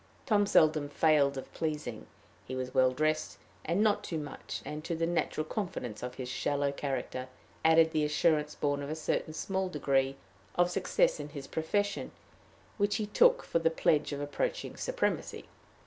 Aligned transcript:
Tom 0.25 0.47
seldom 0.47 0.89
failed 0.89 1.37
of 1.37 1.53
pleasing. 1.53 2.07
He 2.47 2.55
was 2.55 2.73
well 2.73 2.89
dressed, 2.89 3.37
and 3.63 3.83
not 3.83 4.03
too 4.03 4.17
much; 4.17 4.63
and, 4.65 4.83
to 4.83 4.95
the 4.95 5.05
natural 5.05 5.45
confidence 5.45 6.01
of 6.01 6.15
his 6.15 6.27
shallow 6.27 6.71
character, 6.71 7.27
added 7.63 7.91
the 7.91 8.03
assurance 8.03 8.55
born 8.55 8.81
of 8.81 8.89
a 8.89 8.95
certain 8.95 9.35
small 9.35 9.69
degree 9.69 10.15
of 10.55 10.71
success 10.71 11.19
in 11.19 11.29
his 11.29 11.45
profession, 11.45 12.11
which 12.79 12.95
he 12.95 13.05
took 13.05 13.43
for 13.43 13.59
the 13.59 13.69
pledge 13.69 14.11
of 14.11 14.19
approaching 14.19 14.75
supremacy. 14.75 15.45